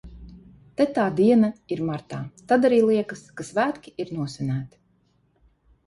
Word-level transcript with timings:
Te 0.79 0.87
tā 0.95 1.03
diena 1.19 1.51
ir 1.77 1.83
martā, 1.91 2.23
tad 2.53 2.67
arī 2.73 2.83
liekas, 2.89 3.25
ka 3.37 3.49
svētki 3.53 3.97
ir 4.07 4.19
nosvinēti. 4.19 4.85